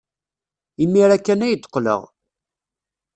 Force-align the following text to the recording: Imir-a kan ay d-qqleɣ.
Imir-a 0.83 1.17
kan 1.19 1.45
ay 1.45 1.55
d-qqleɣ. 1.55 2.01